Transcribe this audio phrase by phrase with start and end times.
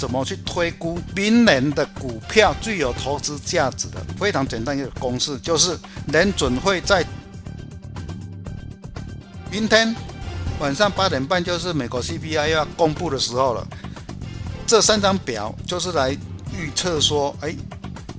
[0.00, 4.02] 怎么去推估明年的股票具有投资价值的？
[4.18, 7.04] 非常简单一个公式，就是联准会在
[9.50, 9.94] 明天
[10.58, 13.68] 晚上八点半，就是美国 CPI 要公布的时候了。
[14.66, 16.12] 这三张表就是来
[16.56, 17.54] 预测说，哎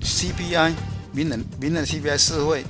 [0.01, 0.73] ，CPI
[1.11, 2.63] 明年明年 CPI 是会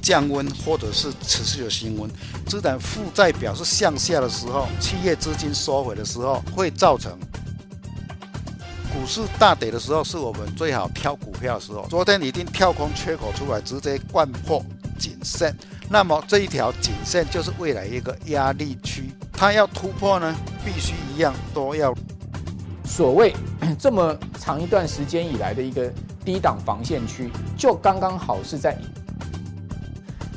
[0.00, 2.08] 降温，或者是持续的升温。
[2.46, 7.18] 资产负债表是向下的时候，企业资金收回的时候，会造成
[9.08, 11.86] 市大跌的时候，是我们最好挑股票的时候。
[11.88, 14.62] 昨天已经跳空缺口出来，直接灌破
[14.98, 15.56] 颈线，
[15.88, 21.94] 那么这一条颈线就是未来一个压力区，它要突破呢，必须一样都要。
[22.84, 23.34] 所谓
[23.78, 25.90] 这么长一段时间以来的一个
[26.24, 28.76] 低档防线区，就刚刚好是在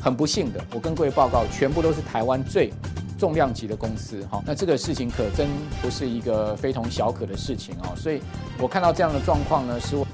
[0.02, 2.72] 很不幸的，我跟各位报告，全部都是台湾最
[3.22, 4.42] 重量级的公司哈。
[4.44, 5.48] 那这个事情可真
[5.82, 7.94] 不是一个非同小可的事情啊。
[7.96, 8.20] 所以
[8.58, 10.08] 我看到这样的状况呢，是我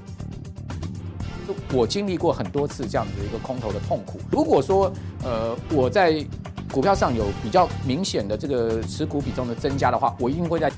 [1.73, 4.19] 我经历过很多次这样的一个空头的痛苦。
[4.29, 4.91] 如果说
[5.23, 6.25] 呃我在
[6.69, 10.69] 股票上有比较明显的这个持股比重的增加的话，我一定会在。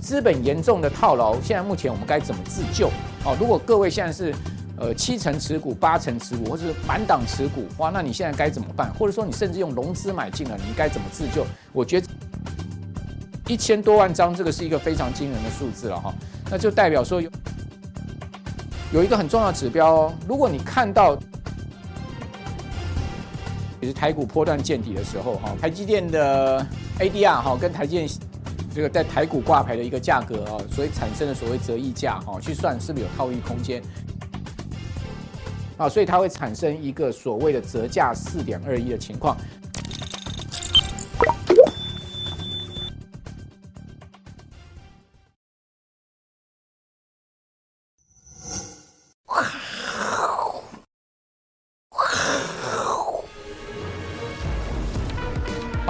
[0.00, 2.88] 资本严重的套牢，现在目前我们该怎么自救？
[3.24, 4.34] 哦，如果各位现在是
[4.80, 8.92] 呃七成持股、八成持股，或是满档持股，哇，那你现在该怎么办？
[8.94, 11.46] 或者说你甚至用融资买进了，你该怎么自救？
[11.72, 12.08] 我觉得
[13.46, 16.14] 一千多万张这个是一个非常惊人的数字了哈，
[16.50, 17.30] 那就代表说有
[18.92, 21.16] 有一个很重要的指标哦，如果你看到
[23.80, 26.66] 也是台股波段见底的时候哈，台积电的
[26.98, 28.08] ADR 哈跟台积电。
[28.72, 33.82] 这个在台股挂牌的一个价格啊，所以产生的所谓折溢价哈，去算是不是有套利空间
[35.80, 35.88] 啊？
[35.88, 39.34] 所以它会产生一个所谓的折价四点二一的情况。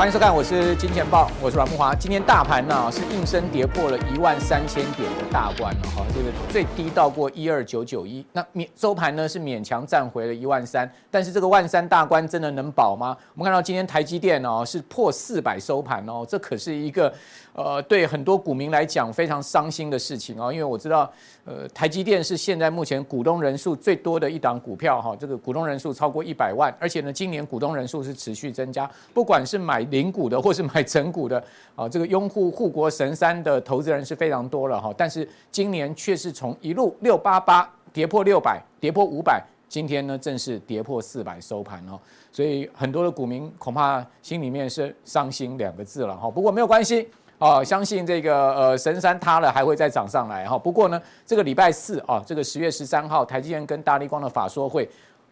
[0.00, 1.94] 欢迎收看，我是金钱豹，我是阮木华。
[1.94, 13.14] 今天大盘呢是应声跌破了一万三千点的大关了哈，这个最低到过一二九九一，那勉收盘呢是勉强站回了一万三，但是这个万三大关真的能保吗？
[13.34, 17.12] 我们看到今天台积电哦是破四百收盘哦，这可是一个。
[17.52, 21.12] 呃，对很多股民来讲非常伤心的事情哦，因为我知道，
[21.44, 31.42] 呃，台积电是现在目前股东人数最多的一档股票哈，这个股东人数超过一百万，而且呢，今年股东人数是持续增加，不管是买零股的 或是买整股的，
[31.76, 41.98] 啊，这个拥护护国神山的投资人是非常多了哈，但是今年却是从一路六八八跌破六百，跌破五百，今天呢正式跌破四百收盘哦，
[42.32, 47.08] 所以很多的股民恐怕心里面是伤心两个字了哈，不过没有关系。
[47.42, 50.58] 哦，相信这个呃神山塌了还会再涨上来哈。
[50.58, 54.86] 不过呢，这个礼拜四啊，这个十月十三号，台积电跟大立光的法说会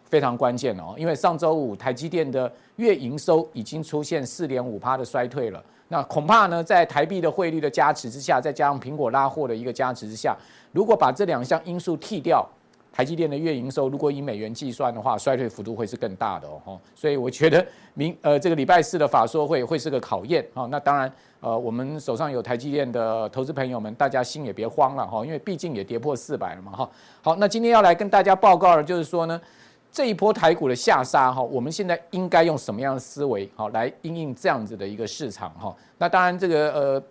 [0.09, 5.63] 非常关键哦，因为上周五台积电的月营收已经出现四点五趴的衰退了。
[5.89, 10.37] 那恐怕呢，在台币的汇率的加持之下，再加上苹果拉货的一个加持之下，
[10.73, 12.47] 如果把这两项因素剔掉，
[12.93, 16.79] 台积电的月营收如果以美元计算的话，衰退幅度会是更大的哦。
[16.95, 17.65] 所以我觉得
[17.95, 20.67] 明呃这个礼拜四的法说会会是个考验啊。
[20.71, 21.11] 那当然。
[21.41, 26.91] 呃，我们手上有台积电的投资朋友们，大家心也别慌了哈，因为毕竟也跌破四百了嘛哈。
[27.23, 29.41] 好，那今天要来跟大家报告的，就是说呢，
[29.91, 35.75] 这一波台股的下杀哈，我们现在应该用什么样的思维好来应应这样子的一个市场哈？
[35.97, 37.03] 那当然，这个呃，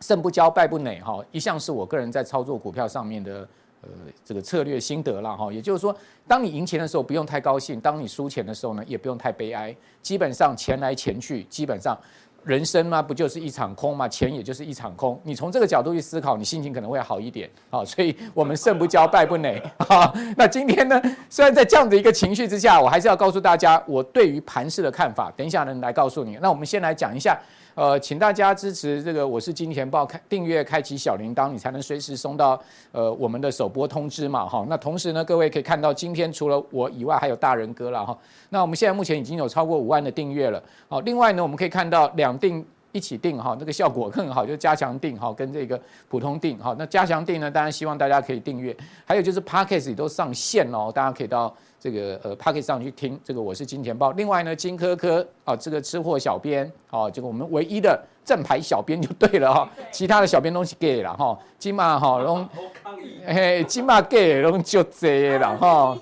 [0.00, 3.48] 胜不骄败不馁哈，一向是我个人在操作股票上面的
[3.82, 3.88] 呃
[4.24, 5.52] 这个策略心得了哈。
[5.52, 9.74] 也就是说，当你赢钱的时候不用太高兴，当你输钱的时候呢，也不用太悲哀。
[10.02, 11.96] 基本上钱来钱去，基本上。
[12.44, 14.08] 人生嘛，不就是一场空嘛？
[14.08, 15.20] 钱也就是一场空。
[15.22, 17.48] 你从这个角度去思考，你心情可能会好一点。
[17.70, 19.62] 好，所以我们胜不骄，败不馁。
[19.78, 25.32] 好，那今天呢，虽然在这样的一个情绪之下，我还是要告诉大家我对于盘市的看法。
[25.36, 26.38] 等一下呢，来告诉你。
[26.40, 27.38] 那我们先来讲一下。
[27.76, 32.60] 呃，请大家支持这个，我是金钱豹开订阅，开启小铃铛，你才能随时收到
[32.90, 34.66] 呃我们的首播通知嘛哈。
[34.68, 38.16] 那同时呢，各位可以看到今天除了我以外，还有大人哥了哈。
[38.50, 40.60] 那我们现在目前已经有超过五万的订阅了。
[40.88, 46.74] 好，另外呢，我们可以看到两订一起订哈，那个效果更好，就是加强订哈，跟这个普通订哈。
[46.78, 48.76] 那加强订呢，当然希望大家可以订阅。
[49.04, 51.54] 还有就是 Podcast 也都上线哦，大家可以到。
[51.82, 54.10] 这个呃 Podcast 上去听这个我是金钱豹。
[54.10, 62.46] 另外呢，金科科啊，这个吃货小编啊，这个我们唯一的正牌小编就对了哈，其他的小编都是 gay 了哈，金马哈拢，
[63.26, 65.98] 嘿，金马 gay 拢就这了哈。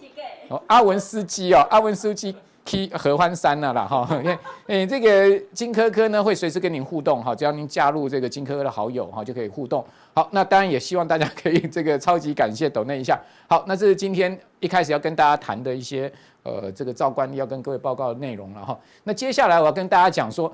[0.66, 2.34] 阿文斯基哦，阿文斯基
[2.68, 4.06] K 合欢山了啦哈，
[4.68, 9.82] 诶，这个金科科呢会随时跟您互动哈，只要您加入这个金科科的好友哈，就可以互动。
[10.12, 13.18] 好，那当然也希望大家可以这个超级感谢抖那一下。
[13.46, 16.12] 好，那这是今天一开始要跟大家谈的一些
[16.42, 18.78] 呃这个照惯例要跟各位报告的内容了哈。
[19.04, 20.52] 那接下来我要跟大家讲说，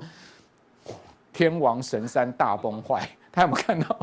[1.33, 3.99] 天王神山大崩坏，大家有没有看到？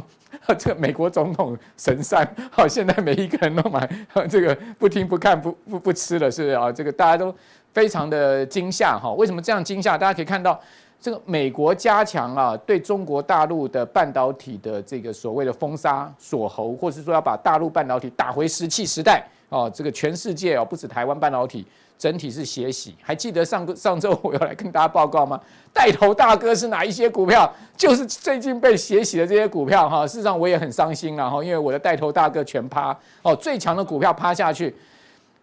[0.58, 3.88] 这个美国总统神山，好，现在每一个人都买，
[4.28, 6.72] 这个不听不看不不不吃了，是不是啊？
[6.72, 7.32] 这个大家都
[7.72, 9.12] 非常的惊吓哈。
[9.12, 9.98] 为什么这样惊吓？
[9.98, 10.58] 大家可以看到，
[11.00, 19.70] 这个美国加强啊对中国大陆的半导体的这个所谓的封杀锁喉，或是说要把大陆半导体打回石器时代哦。
[19.74, 21.66] 这个全世界哦，不止台湾半导体。
[21.98, 25.40] 整体是血洗，还记得上个上周我要来跟大家报告吗？
[25.72, 27.48] 带头大哥是哪一些股票？
[27.76, 30.04] 就是最近被血洗的这些股票哈。
[30.04, 32.90] 事实上我也很伤心了哈，因为我的带头大哥全趴
[33.22, 34.74] 哦，最强的股票趴下去，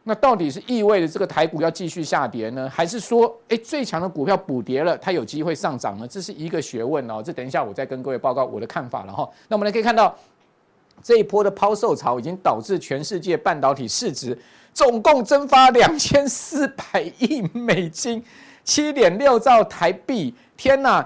[0.03, 6.07] 那到底是意味着这个台股要继续下跌呢，还是说诶最强的股票补跌了，它有机会上涨呢？
[6.07, 7.21] 这是一个学问哦。
[7.23, 9.29] 这等一下我再跟各位报告我的看法了哈。
[9.47, 10.15] 那我们来可以看到
[11.03, 14.37] 这一波的抛售潮已经导致全世界半导体市值。
[14.73, 18.23] 总共蒸发两千四百亿美金，
[18.63, 20.33] 七点六兆台币。
[20.55, 21.05] 天哪！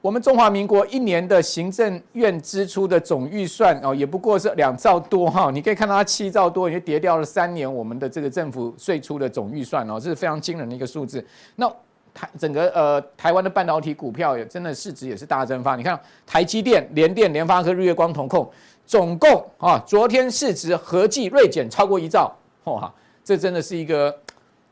[0.00, 5.50] 我们中华民国一年的行政院支出的总预算哦，也不过是两兆多哈。
[5.50, 11.24] 你可以看到它七兆多，已经跌掉了三年我们的这个政府税出的总预算哦，这是非常惊人的一个数字。
[11.56, 11.68] 那
[12.14, 15.74] 台整个呃台湾的半导体股票也真的市值也是大蒸发。
[15.74, 18.48] 你看台积电、联电、联发科、日月光、同控，
[18.86, 22.32] 总共啊昨天市值合计锐减超过一兆。
[22.64, 22.92] 哇，
[23.24, 24.16] 这真的是一个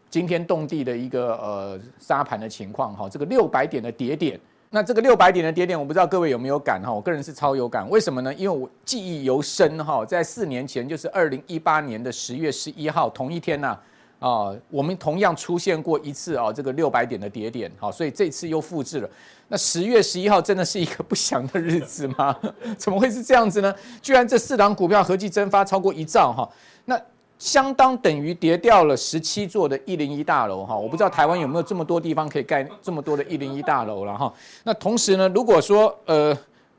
[0.08, 4.40] 惊天动地的一个呃沙盘的情况哈，这个六百点的跌点，
[4.74, 8.34] 那这个六百点的跌点，我不知道各位有没有感哈，我个人是超有感，为什么呢？
[8.34, 13.78] 因为我记忆犹深哈，在四年前就是二零一八年的十月十一号同一天呐，
[14.18, 19.08] 啊，我们同样出现过一次啊，这个六百点的跌点，好，所以这次又复制了。
[19.46, 22.36] 那十月十一号真的是一个 不祥的日子吗？
[22.76, 23.72] 怎么会是这样子呢？
[24.02, 26.50] 居然这四档股票合计蒸发超过一兆哈，
[26.86, 27.00] 那。
[27.38, 34.32] 相当等于跌掉了十七座的一零一大楼哈，我不知道台湾有没有这么多地方可以盖这么多的一零一大楼了哈。
[34.62, 36.36] 那同时呢，如果说呃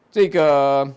[0.09, 0.89] 这个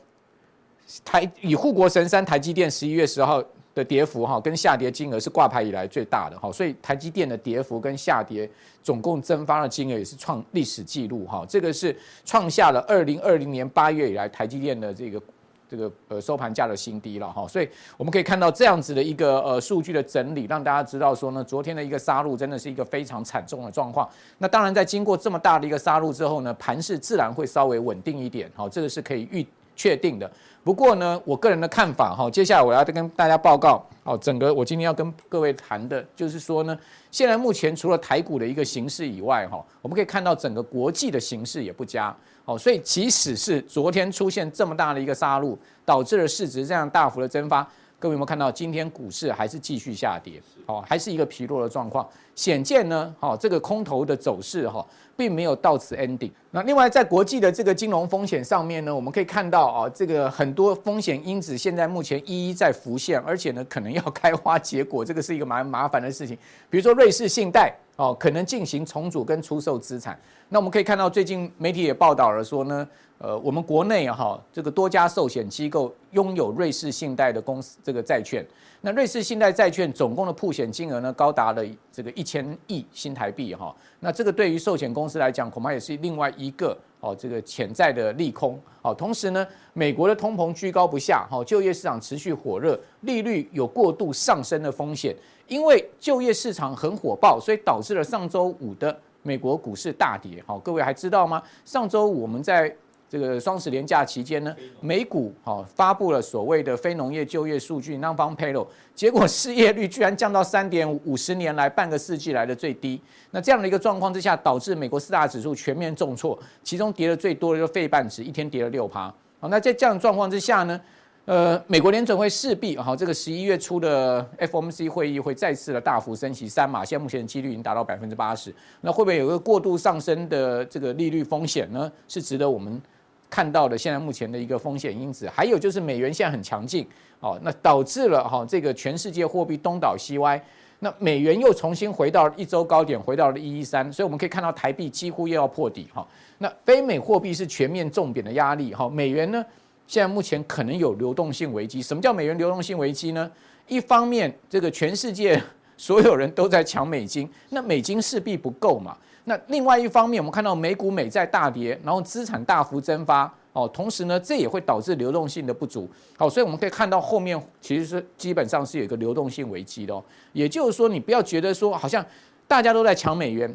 [1.05, 3.43] 台以护国神山台积电十一月十号
[3.75, 8.49] 的跌幅哈，跟下跌金额是挂牌以来最大的哈，所以台积电的跌幅跟下跌
[8.83, 11.95] 总共蒸发的金额也是创历史记录哈，这个是
[12.25, 15.21] 创下了二零二零年八月以来台积电的这个。
[15.69, 24.09] 这个呃收盘价的新低了哈，所以我们可以看到这样子的一个呃数据的整理，让大家知道说呢，昨天的一个杀戮真的是一个非常惨重的状况。
[24.39, 30.31] 那当然在经过这么大的一个杀戮之后呢，盘势自然会稍微稳定一点，好，这个是可以预确定的。
[30.65, 36.79] 不过呢，我个人的看法哈，接下来我要跟大家报告哦，整个我今天要跟各位谈的就是说呢，
[37.11, 42.15] 现在目前除了台股的一个形势以外哈，我们可以看到整个国际的形势也不佳。
[42.49, 45.55] 哦，所以即使是昨天出现这么大的一个杀戮，
[45.85, 47.63] 导致了市值这样大幅的蒸发，
[47.99, 50.41] 各位有没有看到今天股市还是继续下跌？
[50.65, 52.09] 哦，还是一个疲弱的状况。
[52.35, 54.83] 显见呢，哦，这个空头的走势哈，
[55.15, 56.31] 并没有到此 ending。
[56.51, 66.35] 那另外在国际的这个金融风险上面呢，我们可以看到啊，这个很多风险因子现在目前一一在浮现，而且呢可能要开花结果，这个是一个蛮麻烦的事情。
[66.71, 70.19] 比如说瑞士信贷哦，可能进行重组跟出售资产。
[70.49, 78.47] 那我们可以看到，最近媒体也报道了说呢，呃，我们国内哈这个多家寿险机构拥有瑞士信贷的公司这个债券。
[78.83, 83.75] 那瑞士信贷债券总共的曝险金额呢，高达了这个一千亿新台币哈。
[83.99, 88.57] 那这个对于寿险公司来讲，恐怕也是另外一个哦这个潜在的利空。
[88.81, 95.13] 好，同时呢，美国的通膨居高不下，哈，就业市场持续火热，利率有过度上升的风险。
[95.49, 98.97] 因为就业市场很火爆，所以导致了上周五的。
[99.25, 101.43] 美国股市大跌，好，各位还知道吗？
[101.65, 102.73] 上周五我们在
[103.11, 112.99] 这个双十连假期间呢，美股好发布了所谓的非农业就业数据 （non-farm payroll），结果失业率居然降到三点五十年来半个世纪来的最低。
[113.33, 119.13] 那这样的一个状况之下，导致美国四大指数全面重挫，其中跌的最多的就是费半指，一天跌了六趴。
[119.41, 120.81] 好，那在这样的状况之下呢？
[121.29, 128.51] 呃，美国联准会势必哈，这个十一月初的 FOMC 会议会再次的大幅升息三码，现在目前的几率已经达到百分之八十。
[128.81, 131.93] 那会不会有一个过度上升的这个利率风险呢？
[132.09, 132.81] 是值得我们
[133.29, 133.77] 看到的。
[133.77, 136.89] 现在目前的一个风险因子，还有就是美元现在很强劲，
[137.21, 140.43] 哦，那导致了哈这个全世界货币东倒西歪，
[140.79, 146.09] 那美元又重新回到一周高点，回到了一一三，所以我们可以看到台币几乎又要破底哈。
[146.39, 149.45] 那非美货币是全面重贬的压力哈，美元呢？
[149.89, 151.83] 现在目前可能有流动性危机。
[151.83, 153.29] 什么叫美元流动性危机呢？
[153.67, 155.43] 一方面，这个全世界
[155.77, 158.97] 所有人都在抢美金，那美金势必不够嘛。
[159.25, 170.03] 那另外一方面，我们看到美股美债大跌，然后资产大幅蒸发，哦，同时呢，这也会导致流动性的不足，好，所以我们可以看到后面其实是基本上是有一个流动性危机的哦。
[170.33, 172.05] 也就是说，你不要觉得说好像
[172.47, 173.55] 大家都在抢美元，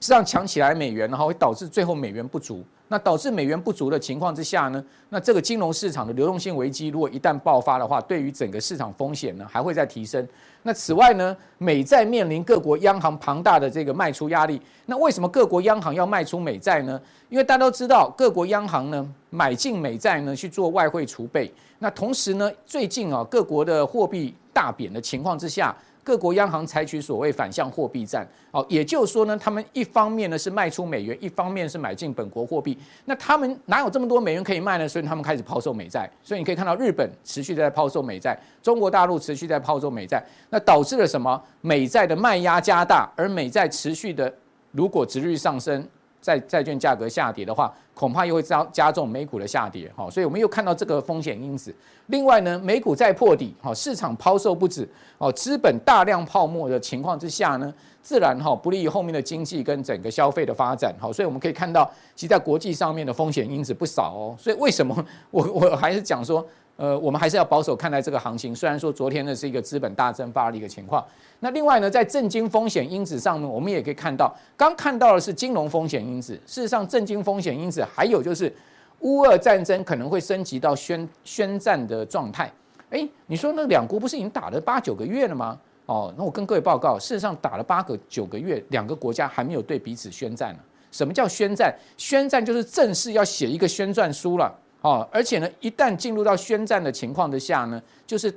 [0.00, 2.64] 实际上抢起来美元，然后会导致最后美元不足。
[2.88, 10.24] 那导致美元不足的情况之下呢，那这个金融市场的流动性危机如果一旦爆发的话，对于整个市场风险呢还会再提升。
[10.62, 14.62] 那此外呢，美债面临各国央行庞大的这个卖出压力。
[14.84, 17.00] 那为什么各国央行要卖出美债呢？
[17.28, 21.52] 因为大家都知道，各国央行呢买进美债呢去做外汇储备。
[21.80, 25.74] 那同时呢，最近啊各国的货币大贬的情况之下。
[26.06, 32.78] 各国央行采取所谓反向货币战，哦，也就是说呢，他们一方面呢是卖出美元，一方面是买进本国货币。
[33.06, 34.88] 那他们哪有这么多美元可以卖呢？
[34.88, 36.08] 所以他们开始抛售美债。
[36.22, 41.42] 所以你可以看到日本持续在抛售美债，中国大陆持续在抛售美债，那导致了什么？
[41.60, 44.32] 美债的卖压加大，而美债持续的，
[44.70, 45.84] 如果值率上升。
[46.22, 51.74] 债债券价格下跌的话，恐怕又会加加重美股的下跌，哈，所以我们又看到这个风险因子。
[52.08, 54.86] 另外呢，美股再破底，哈，市场抛售不止，
[55.16, 57.72] 哦，资本大量泡沫的情况之下呢，
[58.02, 64.36] 自然哈不利于后面的经济跟整个消费的发展，好，所以我们可以看到，其实在国际上面的风险因子不少哦。
[64.38, 64.94] 所以为什么
[65.32, 66.46] 我我还是讲说？
[66.78, 68.54] 呃，我们还是要保守看待这个行情。
[68.54, 71.02] 虽然说昨天呢是一个资本大蒸发的一个情况，
[71.40, 78.52] 那另外呢，在政经风险因子上呢，我们也可以看到，刚看到的是金融风险因子，事实上政经风险因子还有就是
[79.00, 82.52] 乌俄战争可能会升级到宣宣战的状态。
[82.90, 85.58] 诶，你说那两国不是已经打了八九个月了吗？
[85.86, 90.60] 哦，那我跟各位报告，事实上打了八个九个月，两个国家还没有对彼此宣战呢。
[90.90, 91.72] 什么叫宣战？
[91.96, 94.52] 宣战就是正式要写一个宣战书了。
[94.80, 98.32] 哦，而且呢，一旦进入到宣战的情况之下呢，就是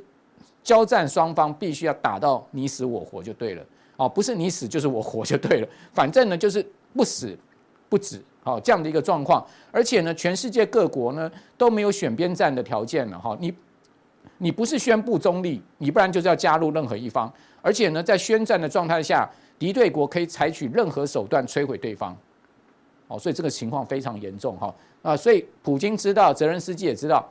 [0.63, 3.63] 交战双方必须要打到你死我活就对了。
[3.97, 6.65] 哦，不是你死就是我活就对了，反正呢就是
[6.95, 7.37] 不死
[7.87, 8.21] 不止。
[8.49, 13.19] 哦，这样的一个状况，而且呢，全世界各国呢都没有选边站的条件了。
[13.19, 13.53] 哈，你
[14.37, 17.31] 你不是宣布中立，你不然就是要加入任何一方。
[17.61, 22.15] 而且呢，在宣战的状态下，敌对国可以采取任何手段摧毁对方。
[23.07, 27.27] 哦，所以这个情况非常严重哈啊，所以普京知道，泽连斯基也知道，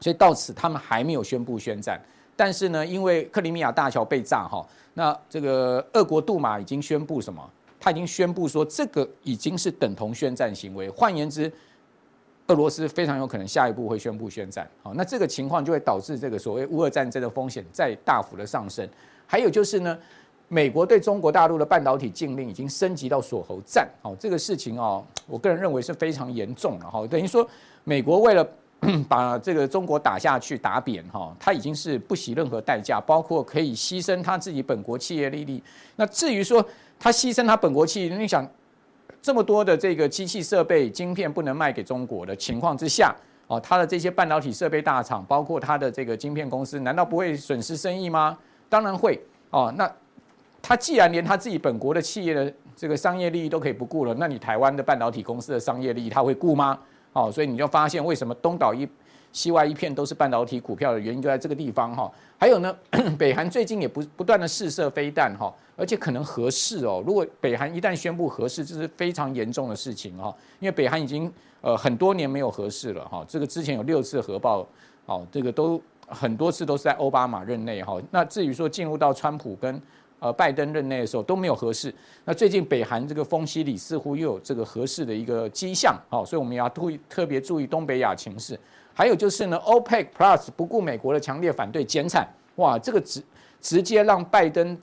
[0.00, 2.00] 所以到此他们还没有宣布宣战。
[2.36, 4.64] 但是呢，因为克里米亚大桥被炸哈，
[4.94, 7.50] 那这个俄国杜马已经宣布什么？
[7.84, 10.88] 他已经宣布说，这个已经是等同宣战行为。
[10.88, 11.52] 换言之，
[12.46, 14.66] 俄罗斯非常有可能下一步会宣布宣战。
[14.82, 18.88] 好，那这个情况就会导致这个所谓乌俄战争的风险再大幅的上升。
[19.26, 19.98] 还有就是呢。
[20.48, 27.04] 美国对中国大陆的半导体禁令已经升级到锁喉战，哦，这个事情哦，我个人认为是非常严重了哈。
[27.06, 27.48] 等于说，
[27.82, 28.46] 美国为了
[29.08, 35.60] 把这个中国打下去、打扁哈，他已经是不惜任何代价，包括可以牺牲他自己本国企业利益。
[35.96, 36.64] 那至于说
[36.98, 38.48] 他牺牲他本国企业，你想
[39.20, 43.14] 这么多的这个机器设备、晶片不能卖给中国的情况之下，
[43.46, 48.38] 哦，他的这些半导体设备大厂，包括他的这个晶片公司，难道不会损失生意吗？
[48.68, 49.20] 当然会
[49.50, 49.72] 哦。
[49.76, 49.90] 那
[50.62, 56.78] 他既然连他自己本国的企业的这个商业利益都可以不顾了，那你台湾的半导体公司的商业利益他会顾吗？
[57.12, 58.88] 哦，所以你就发现为什么东倒一
[59.34, 62.10] 西外一片都是半导体股票的原因就在这个地方哈。
[62.38, 62.74] 还有呢，
[63.18, 67.02] 北韩最近也不不断的试射飞弹哈，而且可能核试哦。
[67.04, 73.24] 如果北韩一旦宣布核试，这是非常严重的事情哈，因为北韩已经呃很多年没有核试了哈。
[73.28, 74.66] 这个之前有六次核爆，
[75.06, 78.00] 哦，这个都很多次都是在奥巴马任内哈。
[78.10, 79.82] 那至于说进入到川普跟
[80.20, 81.94] 呃，拜登任内的时候都没有核试。
[82.24, 88.58] 那最近北韩这个丰溪里似乎又有这个核试的一个迹象，好，所以我们要特特别注意东北亚情势。
[88.94, 93.22] 还有就是呢，OPEC Plus 不顾美国的强烈反对减产，哇，这个直
[93.60, 94.78] 直接让拜登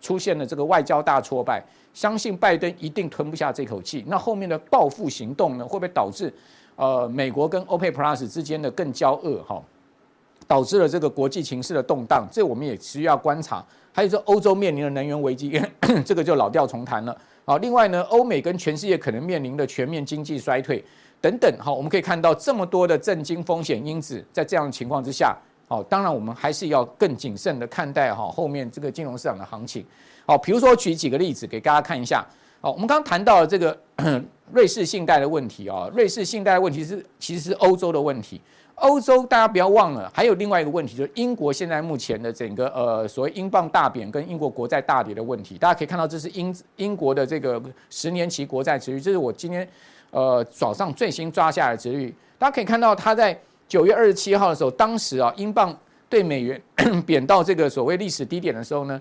[0.00, 1.62] 出现了这个外交大挫败。
[1.92, 4.04] 相信拜登一定吞不下这口气。
[4.06, 6.32] 那后面的报复行动呢，会不会导致
[6.76, 9.42] 呃美国跟 OPEC Plus 之间的更交恶？
[9.42, 9.62] 哈，
[10.46, 13.64] 导致了这个国际情势的动荡，这我们也需要观察。
[13.92, 15.58] 还有说欧洲面临的能源危机，
[16.04, 17.18] 这个就老调重弹了。
[17.46, 20.84] 好，另外呢，欧美跟全世界可能面临的全面经济衰退
[21.26, 21.58] 等等。
[21.58, 29.84] 好，我们可以看到这么多的政经风险因子，在这样的情况之下，好，当然我们还是要更谨慎的看待哈后面这个金融市场的行情。
[30.24, 32.24] 好，比如说举几个例子给大家看一下。
[32.60, 33.76] 好，我们刚谈到了这个
[34.52, 38.40] 瑞士信贷的问题啊，瑞士信贷的问题是其实是欧洲的问题。
[38.76, 45.56] 欧洲，大家不要忘了，还有另外一个问题，就是英国现在目前的整个呃所谓英镑大贬跟英国国债大跌的问题。
[45.56, 49.66] 大家可以看到，这是英英国的这个十年期国债持续，这是我今天
[50.16, 52.14] 呃早上最新抓下来的殖率。
[52.38, 56.60] 大家可以看到，它在九月二十七号的时候，当时啊英镑对美元
[57.04, 58.98] 贬到这个所谓历史低点的时候呢，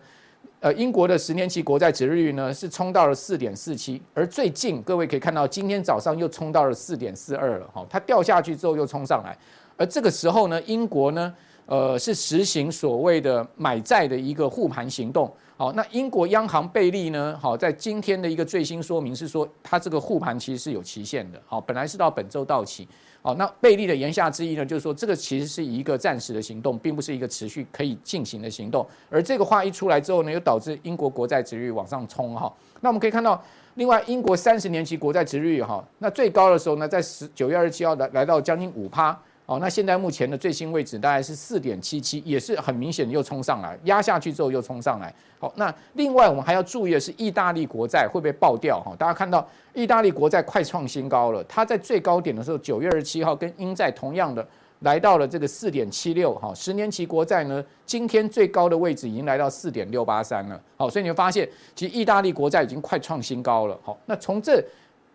[0.60, 9.38] 呃，英国的十年期国债殖利率呢是冲到了四点四七，而最近各位可以看到，今天早上又冲到了四点四二了，哈，它掉下去之后又冲上来，
[9.78, 11.34] 而这个时候呢，英国呢，
[11.66, 22.86] 呃，是实行所谓的买债的一个护盘行动，好，那英国央行贝利呢，好，在今天的一个最新说明是说，它这个护盘其实是有期限的，好，本来是到本周到期。
[23.22, 28.86] 好，那贝利的言下之意呢，就是说这个其实是一个暂时的行动，并不是一个持续可以进行的行动。
[29.10, 32.54] 而这个话一出来之后呢，又导致英国国债殖率往上冲哈。
[32.82, 33.42] 那我们可以看到，
[33.76, 39.18] 另外英国三十年期国债殖率哈，那最高的时候呢，在十九月二十七号来来到将近五趴。
[39.46, 45.14] 哦，那现在目前的最新位置大概是四点七七，也是很明显又冲上来，压下去之后又冲上来。
[45.38, 48.82] 好，那另外我们还要注意的是，意大利国债会不会爆掉？
[48.82, 54.44] 哈，大家看到意大利国债快创新高了，它在最高点的时候，九月二十七号跟英债同样的
[54.80, 56.34] 来到了这个四点七六。
[56.34, 60.60] 哈，十年期国债呢，今天最高的位置已经来到四点六八三了。
[60.76, 63.78] 好，所以你会发现，其实意大利国债已经快创新高了。
[63.84, 64.64] 好，那从这。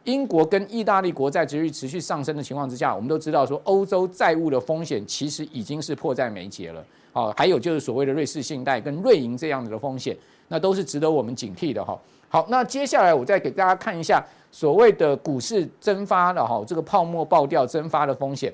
[0.05, 6.83] 英国跟意大利国债殖利率持续上升的情况之下，我们都知道说，欧洲债务的风险其实已经是迫在眉睫了。
[7.13, 10.17] 好，还有就是所谓的瑞士信贷跟瑞银这样子的风险，
[10.49, 11.99] 那都是值得我们警惕的哈。
[12.29, 18.53] 好，那接下来我再给大家看一下所谓的股市蒸发的哈，这个泡沫爆掉蒸发的风险。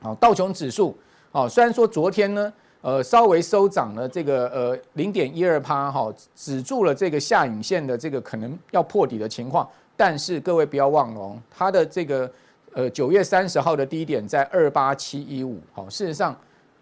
[0.00, 0.94] 好，道琼指数，
[1.30, 2.52] 好，虽然说昨天呢，
[2.82, 9.66] 呃，稍微收涨了这个呃零点一二趴哈，止住了这个下影线的这个可能要破底的情况。
[9.96, 12.30] 但是各位不要忘了哦，它的这个
[12.72, 16.36] 呃九月三十号的低点在二八七一五，好，事实上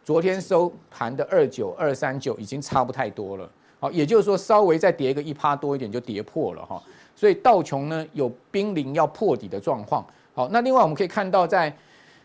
[0.05, 6.83] 昨天收盘的二九二三九已经差不太多了，好，也就是说稍微再跌个一趴多一点就跌破了哈，
[7.15, 11.75] 所以道琼呢有濒临要破底的状况，好，那另外我们可以看到在。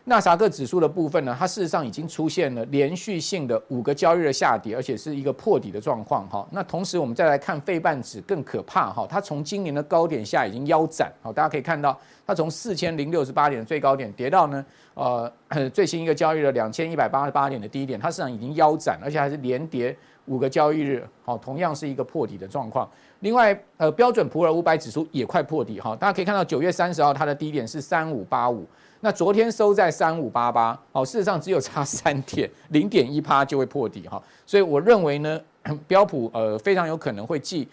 [0.08, 6.46] 纳萨克指数的部分呢，它事实上已经出现了连续性的五个交易日的下跌，而且是一个破底的状况哈。
[6.52, 15.32] 那同时我们再来看费半指更可怕哈，它从今年的高点下已经腰斩，好，大家可以看到它从四千零六十八点的最高点跌到呢呃
[15.74, 22.88] 最新一个交易日两千一百八十八点的低点，它实际上已经腰斩，而且还是连跌五个交易日，好，同样是一个破底的状况。
[23.20, 28.64] 另外呃标准普尔五百指数也快破底哈，大家可以看到九月三十号它的低点是三五八五。
[29.00, 35.40] 那昨天收在三五八八，好，事实上只有差 三点，零点一趴就会破底哈，所以我认为呢，
[35.86, 37.68] 标普呃非常有可能会继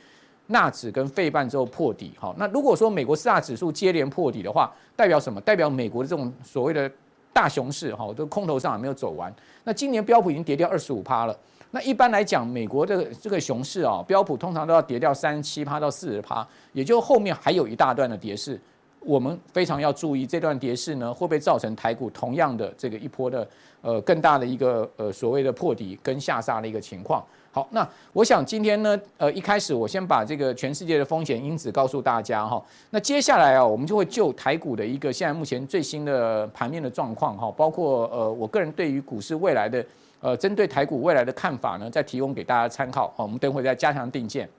[0.47, 2.35] 纳指跟费半之后破底哈。
[2.37, 5.39] 那如果说美国四大指数接连破底的话，代表什么？
[5.41, 6.91] 代表美国的这种所谓的
[7.31, 9.33] 大熊市哈，这空头上还没有走完。
[9.63, 11.35] 那今年标普已经跌掉二十五趴了。
[11.71, 18.59] 那一般来讲，美国的这个熊市啊，标普通常都要跌掉三七趴到四十趴，也就后面还有一大段的跌势。
[19.05, 23.47] 我们非常要注意这段跌势呢，会不会造成台股同样的这个一波的
[23.81, 27.23] 呃更大的一个呃所谓的破底跟下杀的一个情况？
[27.51, 32.59] 好，那我想今天呢，呃一开始我先把这个全世界的风险因子告诉大家哈。
[32.89, 39.85] 那接下来啊，我们就会就台股的一个现在目前最新的盘面的状况哈，包括呃我个人对于股市未来的
[40.19, 43.13] 呃针对台股未来的看法呢，再提供给大家参考。
[43.15, 44.49] 好，我们等会再加强定见。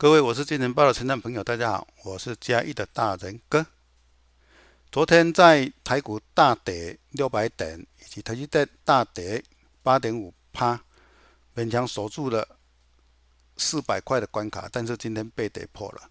[0.00, 3.66] 各位，我是金钱豹的成长朋友，大家好，我是嘉义的大仁哥。
[4.90, 9.44] 昨天在台股大跌六百点，以及台积电大跌
[9.82, 10.80] 八点五趴，
[11.54, 12.48] 勉强守住了
[13.58, 16.08] 四百块的关卡，但是今天被跌破了。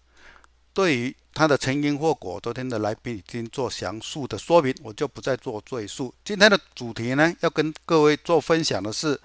[0.72, 6.14] 对于它的成因或果，昨天的来宾已经做详述的说明，我就不再做赘述。
[6.24, 9.20] 今天的主题呢，要跟各位做分享的是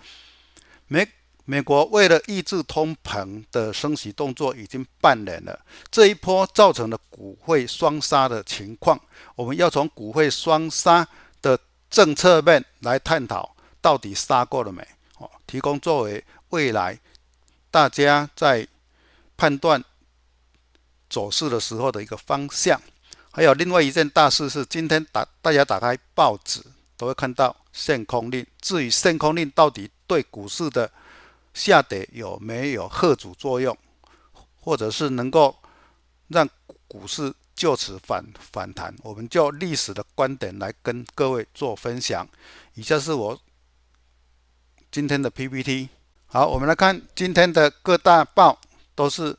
[0.88, 1.08] 美。
[1.46, 5.60] 美国为了抑制通膨的升息动作已经半年了，
[5.92, 9.00] 这一波造成了股汇双杀的情况。
[9.36, 11.08] 我们要从股汇双杀
[11.44, 11.58] 的
[11.90, 14.86] 政策面来探讨，到底杀过了没？
[15.20, 17.00] 哦，提供作为未来
[17.70, 18.68] 大家在
[19.38, 19.84] 判断
[21.08, 22.82] 走势的时候的一个方向。
[23.32, 26.60] 还有另外一件大事是，今天打大家打开报纸
[26.98, 28.44] 都会看到限空令。
[28.62, 30.90] 至于限空令到底对股市的
[31.56, 33.76] 下跌有没有贺阻作用，
[34.60, 35.56] 或者是能够
[36.28, 36.48] 让
[36.88, 38.94] 股市就此反反弹？
[39.02, 42.28] 我们就历史的观点来跟各位做分享。
[42.74, 43.40] 以下是我
[44.92, 45.88] 今天的 PPT，
[46.28, 48.60] 好，我们来看今天的各大报
[48.94, 49.36] 都是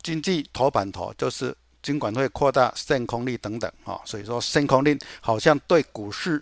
[0.00, 6.40] 经济头版头，就是金管会扩大限空令等等啊，所以说限空令好像对股市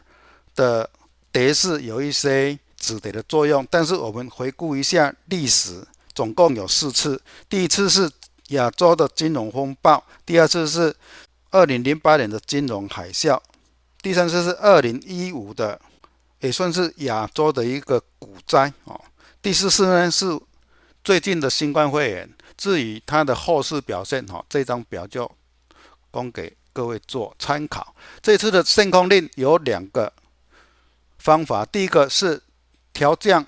[0.55, 0.89] 的
[1.33, 3.65] 跌势有一些止跌的作用。
[3.71, 8.11] 但是我们回顾一下历史，总共有四次，第一次是
[8.49, 10.93] 亚洲的金融风暴，第二次是
[11.53, 13.39] 二零零八年的金融海啸，
[14.03, 15.81] 第三次是二零一五的，
[16.41, 19.01] 也算是亚洲的一个股灾哦。
[19.41, 20.27] 第四次呢是
[21.05, 22.29] 最近的新冠肺炎。
[22.57, 25.31] 至于它的后市表现，哈，这张表就
[26.11, 27.95] 供给各位做参考。
[28.21, 30.13] 这次的限空令有两个
[31.17, 32.43] 方法，第一个是
[33.01, 33.43] 调降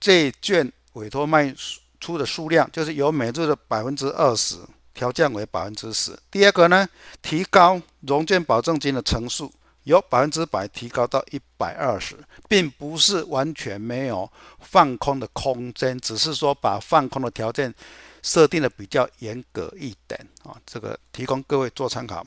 [0.00, 1.54] 债券委托卖
[2.00, 4.56] 出的数量，就是由每日的百分之二十
[4.94, 6.18] 调降为百分之十。
[6.30, 6.88] 第二个呢，
[7.20, 9.52] 提高融券保证金的乘数。
[9.82, 12.16] 由百分之百提高到一百二十，
[12.48, 14.26] 并不是完全没有
[14.60, 17.74] 放空的空间，只是说把放空的条件
[18.22, 20.56] 设定的比较严格一点啊。
[20.64, 22.24] 这个提供各位做参考。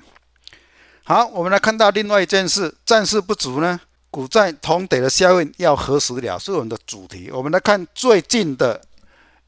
[1.03, 6.37] 好，我们来看到另外一件事，战事不足呢，股债同跌的效应要何时了？
[6.37, 7.29] 是我们的主题。
[7.31, 8.81] 我们来看最近的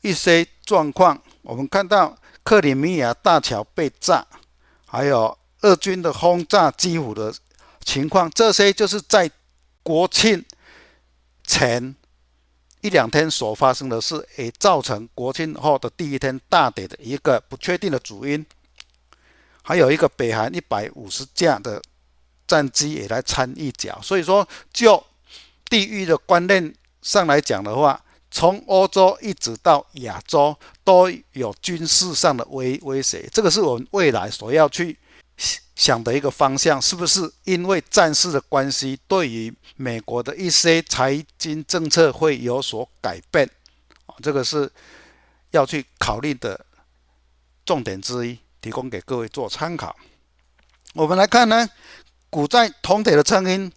[0.02, 4.26] 一些状况，我们看到克里米亚大桥被炸，
[4.86, 7.34] 还有俄军的轰炸基辅的。
[7.82, 9.32] 情况，这些就是在
[9.82, 10.46] 国庆
[11.44, 11.96] 前
[12.82, 18.46] 一两天所发生的事，也造成国庆后的第一天大跌的一个不确定的主因。
[19.64, 21.82] 还有一个北韩一百五十架的
[22.50, 25.02] 战机也来掺一脚，所以说就
[25.70, 34.98] 地域的观念上来讲的话，从欧洲一直到亚洲都有军事上的威威胁，这个是我们未来所要去。
[35.76, 43.50] 想的一个方向，是不是因为战事的关系，对于美国的一些财经政策会有所改变？
[44.06, 44.70] 啊，这个是
[45.52, 46.66] 要去考虑的
[47.66, 49.96] 重点之一，提供给各位做参考。
[50.96, 51.70] 我们来看呢，
[52.30, 53.72] 股债同体的成因，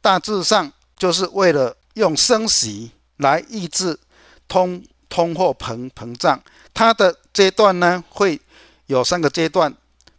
[0.00, 3.98] 大致上就是为了用升息来抑制
[4.46, 6.40] 通通货膨膨胀。
[6.74, 8.40] 它的阶段呢，会
[8.86, 9.74] 有三个阶段。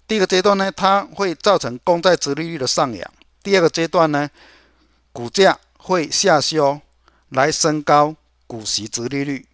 [0.07, 3.05] 第一个阶段呢，它会造成公债殖利率的上扬；
[3.43, 4.29] 第二个阶段呢，
[5.11, 6.81] 股价会下修，
[7.29, 8.15] 来升高
[8.47, 9.45] 股息殖利率；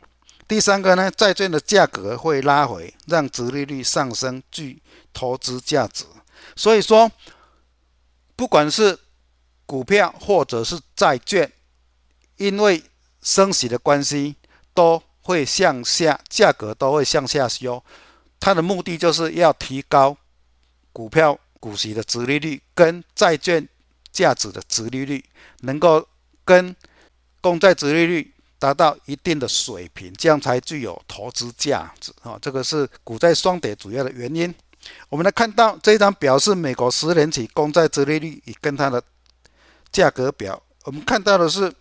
[0.48, 4.82] 第三个呢，债券的价格会拉回，让殖利率上升，具
[5.12, 6.06] 投资价值。
[6.56, 7.12] 所以说，
[8.44, 9.00] 不管是
[9.66, 11.50] 股票或者是债券，
[12.36, 12.84] 因为
[13.22, 14.36] 升息的关系，
[14.74, 17.82] 都会向下，价格都会向下修。
[18.42, 20.18] 它的目的就是要提高。
[20.92, 23.66] 股票股息的殖利率跟债券
[24.12, 25.24] 价值的殖利率
[25.62, 26.06] 能够
[26.44, 26.76] 跟
[27.40, 32.38] 公债殖利率达到一定的水平，这样才具有投资价值啊！
[32.42, 34.54] 这个是股债双跌主要的原因。
[35.10, 39.04] 我们来看到这张表是美国十年期公债殖利率与跟它的
[39.92, 41.74] 价格表，我们看到的是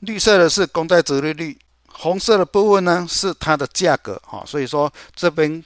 [0.00, 1.58] 绿色的是公债殖利率。
[1.90, 5.64] 红色的部分呢，是它的价格哈，所以说这边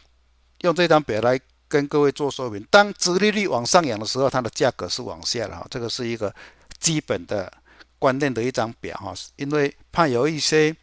[0.63, 2.67] 用这张表来跟各位做说明。
[2.71, 6.35] 当殖利率往上扬的时候，它的价格是往下的哈，这个是一个
[6.81, 7.53] 基本的
[7.99, 9.13] 观念的一张表哈。
[9.37, 10.75] 因为怕有一些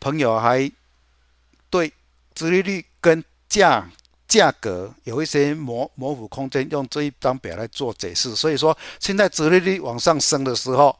[0.00, 0.70] 朋友还
[1.70, 1.92] 对
[2.34, 3.90] 殖利率跟价
[4.26, 8.34] 价格有一些模模糊空间，用这一张表来做解释。
[8.36, 10.96] 所以说，现在殖利率往上升的时候。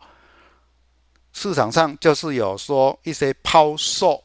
[1.30, 4.24] 市场上就是有说一些抛售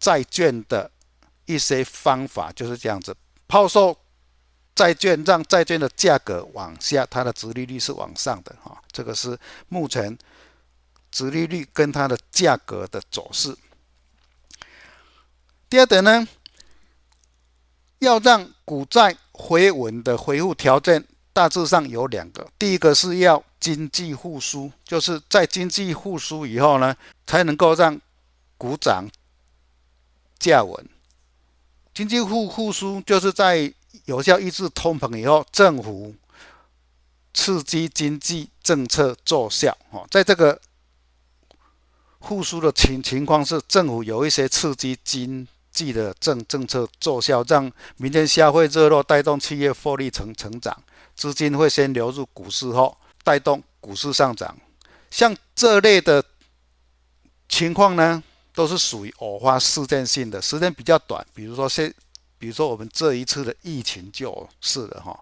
[0.00, 0.90] 债券的
[1.44, 3.14] 一些方法，就是这样子，
[3.46, 3.96] 抛售
[4.74, 8.82] 债券让债券的价格往下，它的殖利率是往上的哈。
[8.90, 10.18] 这个是目前
[11.10, 13.56] 殖利率跟它的价格的走势。
[15.68, 16.26] 第二点呢，
[17.98, 23.42] 要让股债回稳的恢复条件大致上有两个，第一个是要。
[23.60, 26.96] 经济复苏，就是在经济复苏以后呢，
[27.26, 28.00] 才能够让
[28.56, 29.06] 股涨
[30.38, 30.88] 价稳。
[31.92, 33.70] 经济复复苏就是在
[34.06, 36.14] 有效抑制通膨以后，政府
[37.34, 39.76] 刺激经济政策奏效。
[39.90, 40.58] 哦，在这个
[42.20, 50.76] 复苏的情情况是，政府有一些刺激经济的政政策奏效，让明天消费热络，带动企业获利成成长，
[51.14, 52.96] 资金会先流入股市后。
[53.22, 54.56] 带动股市上涨，
[55.10, 56.24] 像这类的
[57.50, 58.22] 情况呢，
[58.54, 61.24] 都是属于偶发事件性的，时间比较短。
[61.34, 61.94] 比如说，现，
[62.38, 65.20] 比如说我们这一次的疫情就是了哈。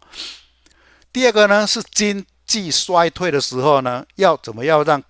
[1.13, 5.03] 第二个呢，是经济衰退的时候呢，要怎么样让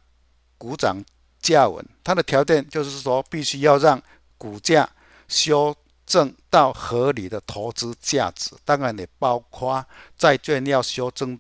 [0.56, 1.04] 股涨
[1.48, 1.84] 价稳？
[2.04, 4.00] 它的条件就是说，必须要让
[4.36, 4.88] 股价
[5.26, 5.74] 修
[6.06, 9.84] 正到合理的投资价值，当然也包括
[10.16, 11.38] 债券要修正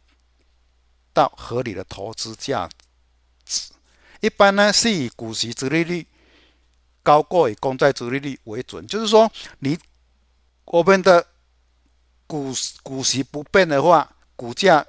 [1.12, 2.68] 到合理的投资价
[3.44, 3.70] 值。
[4.20, 6.06] 一般呢是以股息殖利率
[7.02, 9.78] 高过于公债殖利率为准，就是说你
[10.64, 11.26] 我们的
[12.26, 14.84] 股股息不变的话，股价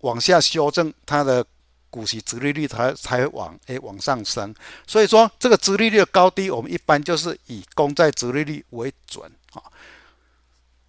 [0.00, 1.46] 往下修正，它的
[1.94, 4.52] 股息殖利率才才往诶往上升。
[4.84, 9.62] 所以说这个殖利率的高低，我们一般就是以公债殖利率为准啊。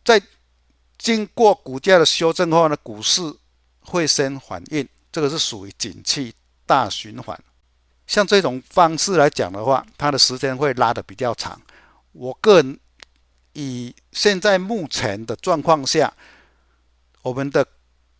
[0.04, 0.20] 在
[0.98, 3.22] 经过股价的修正后呢，股市
[3.82, 6.34] 会先反应，这个是属于景气
[6.66, 7.40] 大循环。
[8.08, 11.62] 像这种方式来讲的话，它的时间会拉得比较长。
[12.14, 12.80] 我个人
[13.54, 16.12] 以现在目前的状况下，
[17.22, 17.64] 我们的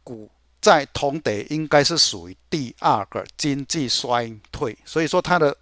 [0.04, 0.30] 股
[0.66, 5.56] 在同德应该是属于第二个经济衰退，所以说它的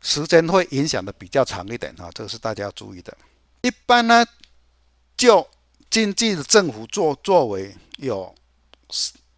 [0.00, 3.16] 时间会影响的比较长一点啊，这个是大家要注意的。
[3.62, 4.24] 一般呢，
[5.16, 5.44] 就
[5.90, 8.32] 经济的政府作作为有。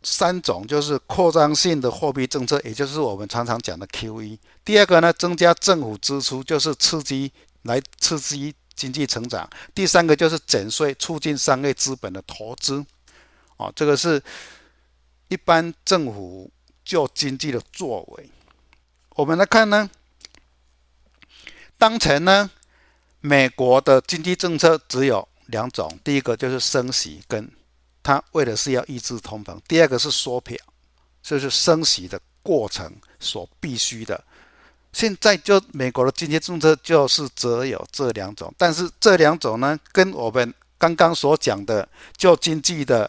[0.04, 4.36] 三种就是扩张性的货币政策，也就是我们常常讲的 QE。
[4.64, 7.30] 第二个呢，增加政府支出，就是刺激
[7.62, 9.48] 来刺激经济成长。
[9.72, 12.84] 第三个就是减税，促进商业资本的投资。
[13.62, 14.22] 哦，这个是
[15.28, 16.50] 一般政府
[16.84, 18.28] 就经济的作为。
[19.10, 19.88] 我们来看呢，
[21.78, 22.50] 当前呢，
[23.20, 27.50] 美国的经济政策只有两种，第一个就是升息跟。
[28.04, 30.58] 它为的是要抑制通膨，第二个是缩表，
[31.22, 34.24] 就是升息的过程所必须的。
[34.92, 43.08] 现在就美国的经济政策就是只有这两种，但是这两种呢，跟我们刚刚所讲的就经济的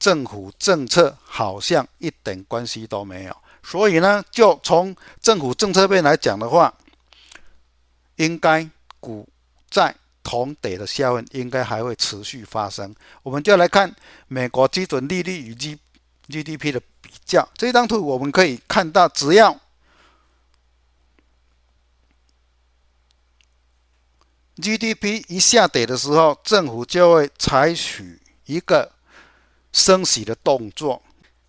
[0.00, 3.36] 政府政策好像一点关系都没有。
[3.62, 6.74] 所以呢，就从政府政策面来讲的话，
[8.16, 9.28] 应该股
[9.70, 9.94] 债。
[10.22, 12.94] 同等的效应应该还会持续发生。
[13.22, 13.92] 我们就来看
[14.28, 15.78] 美国基准利率与 G
[16.28, 17.48] GDP 的比较。
[17.56, 19.58] 这张图我们可以看到，只要
[24.56, 28.92] GDP 一下跌的时候，政府就会采取一个
[29.72, 31.02] 升息的动作。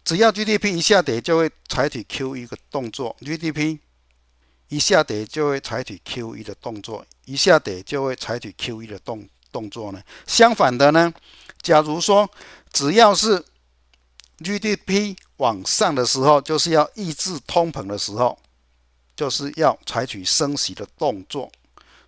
[0.03, 3.15] 只要 GDP 一下跌，就会采取 QE 的动作。
[3.21, 3.77] GDP
[4.69, 10.01] 一下跌就会采取 QE 的动作，一下跌就会采取 QE 的动动作呢。
[10.25, 11.13] 相反的呢，
[11.61, 12.29] 假如说
[12.71, 13.45] 只要是
[14.39, 18.39] GDP 往上的时候，就是要抑制通膨的时候，
[19.15, 21.51] 就是要采取升息的动作，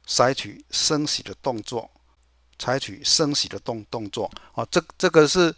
[0.07, 1.91] 采取升息的动作，
[2.57, 4.31] 采取升息的动动作。
[4.53, 5.53] 啊，这这个是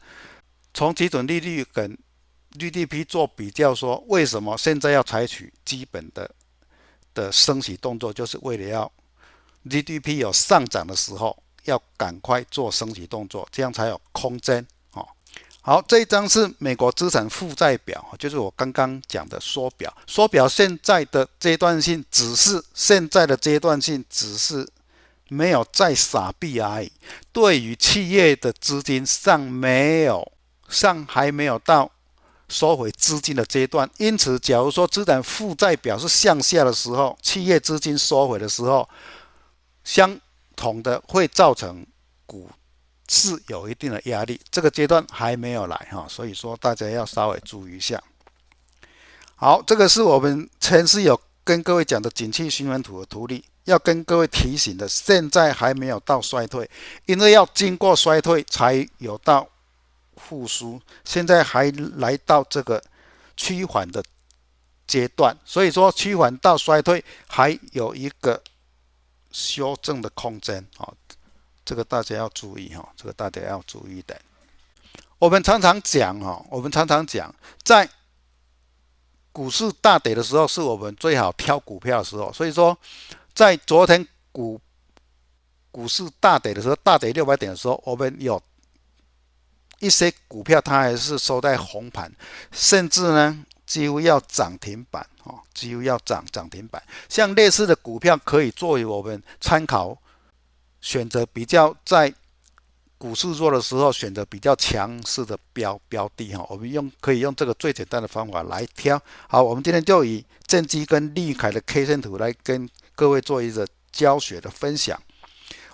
[0.75, 1.97] 从基准利率跟
[2.55, 6.29] GDP 做比较，说为什么现在要采取基本的。
[7.15, 8.91] 的升息动作就是为了要
[9.63, 14.67] GDP 有上涨的时候，要赶快做升息动作，这样才有空间。
[14.91, 15.07] 哦，
[15.61, 19.95] 好，这一张是美国资产负债表，就是我刚刚讲的缩表。
[20.05, 24.67] 缩表现在的阶段性只是现在的阶段性只是
[25.29, 26.91] 没有再撒币而已。
[27.31, 30.33] 对于企业的资金尚没有
[30.69, 31.91] 尚还没有到。
[32.47, 38.87] 收回资金的阶段，因此，假如说资产负债表是向下的时候，企业资金收回的时候，
[39.83, 40.15] 相
[40.55, 41.83] 同的会造成
[42.27, 42.47] 股
[43.09, 44.39] 市有一定的压力。
[44.51, 47.99] 这个阶段还没有来哈，所以说大家要稍微注意一下。
[49.35, 56.69] 好，这个是我们前次有跟各位讲的景气循环图的图例，要跟各位提醒的，现在还没有到衰退，
[57.07, 59.49] 因为要经过衰退才有到。
[60.17, 62.83] 复苏现在还来到这个
[63.37, 64.03] 趋缓的
[64.87, 68.41] 阶段，所以说趋缓到衰退还有一个
[69.31, 70.93] 修正的空间啊，
[71.65, 74.15] 这个大家要注意哈，这个大家要注意的。
[75.17, 77.89] 我们常常讲哈，我们常常讲，在
[79.31, 82.31] 股市大跌的时候，是我们最好挑股票的时候。
[82.31, 82.77] 所以说，
[83.33, 84.61] 在昨天股
[85.71, 88.41] 股市大跌的时候，大跌六百点的时候，我们有。
[89.79, 92.11] 一些股票它还是收在红盘，
[92.51, 96.81] 甚至呢几乎要涨停板哦，几乎要涨涨停板。
[97.09, 99.97] 像类似的股票可以作为我们参考，
[100.81, 102.13] 选择比较在
[102.97, 106.45] 股市弱的时候选择比较强势的标标的哈。
[106.49, 109.01] 我们用可以用这个最简单的方法来挑。
[109.27, 114.99] 好，我们今天就以正机跟利凯的 K 线图来跟各位做一个教学的分享。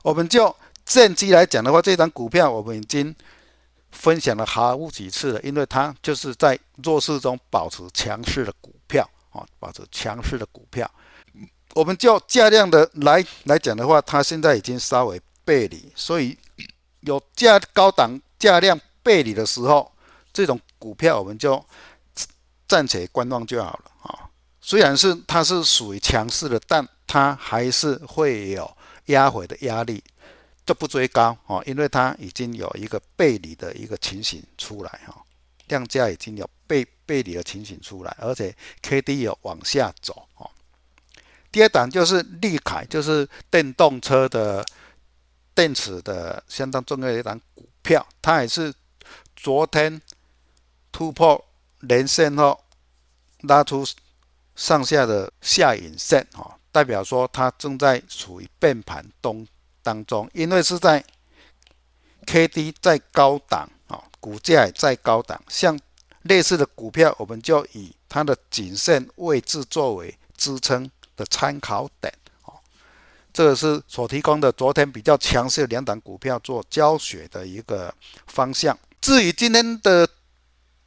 [0.02, 3.16] 我们就正机来讲的话，这张股票我们已经。
[3.92, 10.90] 分享了好几次了，因为它就是在弱势中保持强势的股票啊，保持强势的股票。
[11.74, 16.38] 我们就价量的来来讲的话，它现在已经稍微背离，所以
[17.02, 19.92] 有价高档价量背离的时候，
[20.34, 21.64] 这种股票我们就
[22.68, 24.28] 暂且观望就好了啊。
[24.60, 28.70] 虽然是它是属于强势的，但它还是会有
[29.06, 30.04] 压回的压力，
[30.66, 35.22] 就不追高哦，因为它已经有一个背离的一个情形出来哈，
[35.68, 40.50] 量价已经有背背离的情形出来，而且 K D 有往下走哦。
[41.52, 44.66] 第二档就是立凯，就是电动车的
[45.54, 48.74] 电池的相当重要的一档股票，它也是
[49.36, 50.02] 昨天
[50.92, 51.44] 突破
[51.80, 52.64] 连线后
[53.42, 53.86] 拉出
[54.56, 59.46] 上下的下影线，哈，代表说它正在处于变盘东
[59.84, 61.04] 当中，因为是在
[62.26, 65.80] K D 在高档，啊，股价也在高档，像
[66.24, 70.90] 类似的股票，我们就以它的颈线位置作为支撑。
[71.18, 72.12] 的参考点，
[72.46, 72.54] 哦，
[73.34, 77.94] 这个是所提供的昨天比较强势的两档股票做教学的一个
[78.28, 78.76] 方向。
[79.02, 80.08] 至于今天的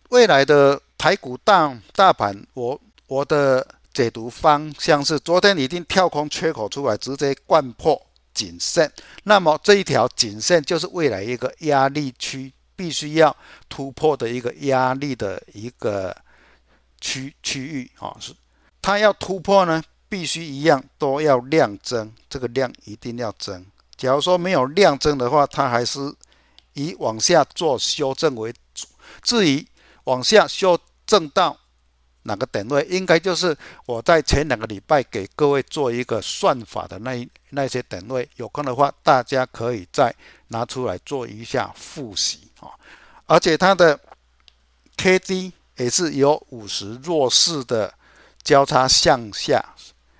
[0.08, 8.00] 未来的台股大大盘，我我的解读方向是，昨天已经跳空缺口出来，直接掼破
[8.34, 8.92] 颈线，
[9.22, 13.34] 那么这一条颈线就是未来一个压力区，必须要
[13.68, 16.14] 突破的一个压力的一个
[17.00, 18.34] 区区域啊，是
[18.82, 19.82] 它要突破呢？
[20.06, 23.64] 必须一样都要量增，这个量一定要增。
[23.96, 25.98] 假如说没有量增的话，它还是
[26.74, 28.86] 以往下做修正为主。
[29.22, 29.66] 至于
[30.04, 31.56] 往下修正到
[32.24, 33.56] 哪个点位，应该就是
[33.86, 38.28] 我在前两个礼拜给各位做一个算法的那那些点位。
[38.36, 40.14] 有空的话，大家可以再
[40.48, 42.68] 拿出来做一下复习啊。
[43.26, 43.98] 而且它的
[44.96, 47.92] K D 也是有五十弱势的
[48.42, 49.62] 交叉向下。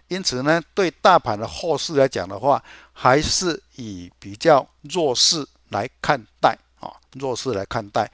[0.08, 2.62] 因此呢，对大盘的后市来讲的话，
[2.92, 8.10] 还是以比较弱势来看待啊，弱势来看待。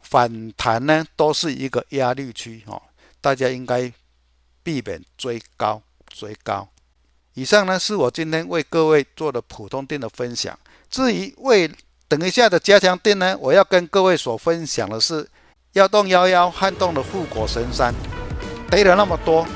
[0.00, 2.80] 反弹呢，都是一个压力区啊，
[3.28, 3.92] 大家应该
[4.62, 6.66] 避免追高追高。
[7.34, 10.58] 以上呢，是我今天为各位做的普通店的分享。
[10.88, 11.70] 至于为
[12.08, 15.28] 等一下的加强店呢，我要跟各位所分享的是
[15.74, 17.94] 幺洞幺幺撼动的护国神山，
[18.70, 19.46] 跌了那么多。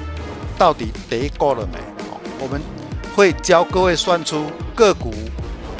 [0.59, 1.79] 到底跌够了没？
[2.39, 2.61] 我们
[3.17, 5.15] 会教各位算出个股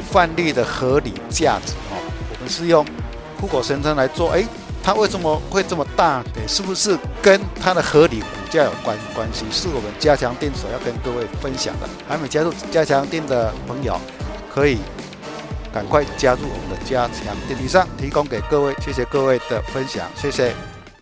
[0.09, 1.73] 范例的合理价值。
[1.91, 2.01] 哦，
[2.31, 2.83] 我们是用
[3.39, 4.31] 护国神山来做。
[4.31, 4.43] 哎，
[4.83, 6.21] 它为什么会这么大？
[6.45, 9.45] 是不是跟它的合理股价有关关系？
[9.49, 11.87] 是我们加强店所要跟各位分享的。
[12.07, 13.97] 还没加入加强店的朋友，
[14.53, 14.79] 可以
[15.73, 17.57] 赶快加入我们的加强定。
[17.63, 20.72] 以上提供给各位，谢谢各位的分享，谢谢。